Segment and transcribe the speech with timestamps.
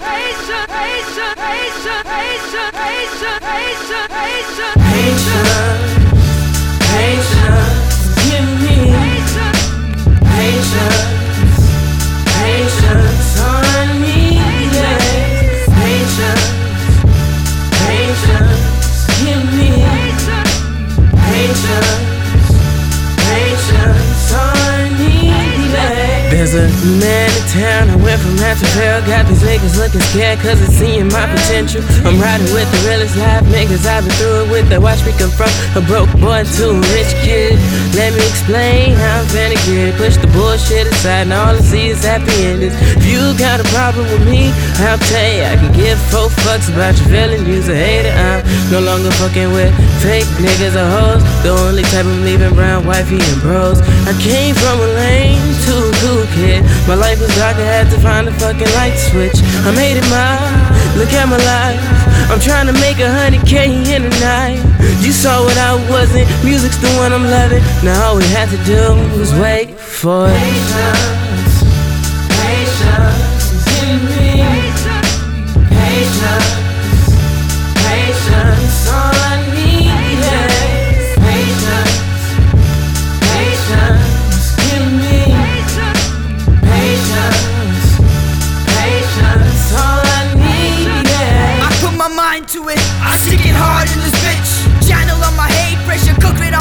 [0.00, 4.83] Asia, Asia, Asia, Asia, Asia, Asia, Asia, Asia.
[26.54, 26.70] A
[27.02, 29.02] man in town, I went from half to hell.
[29.10, 31.82] Got these niggas looking scared cause it's seeing my potential.
[32.06, 34.78] I'm riding with the realest live niggas, I've been through it with that.
[34.78, 37.58] Watch me come from a broke boy to a rich kid.
[37.98, 41.90] Let me explain how I'm finna get Push the bullshit aside, and all I see
[41.90, 42.78] is happy endings.
[42.94, 46.70] If you got a problem with me, I'll tell you, I can give four fucks
[46.70, 47.50] about your feeling.
[47.50, 49.74] You's a hater, I'm no longer fucking with
[50.06, 51.22] fake niggas or hoes.
[51.42, 53.82] The only type of leaving brown wifey and bros.
[54.06, 56.60] I came from a lane to a cool kid kid.
[56.86, 59.38] My life was dark, I had to find a fucking light switch.
[59.64, 60.52] I made it mine,
[61.00, 61.80] look at my life.
[62.30, 64.60] I'm trying to make a hundred K in a night.
[65.00, 67.62] You saw what I wasn't, music's the one I'm loving.
[67.84, 68.82] Now all we had to do
[69.18, 71.53] was wait for it.
[92.34, 94.50] Mind to it, I stick it hard in this bitch.
[94.88, 96.53] Channel on my hate, pressure cooker on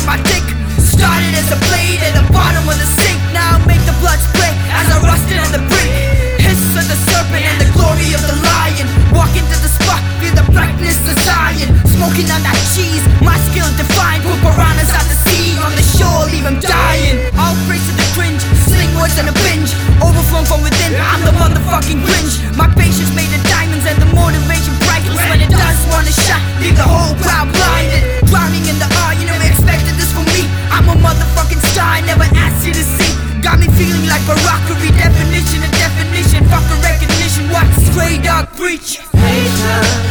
[34.29, 36.45] a rockery definition of definition.
[36.45, 38.99] fuck Fucking recognition, what straight dog breach.
[39.13, 40.02] Major.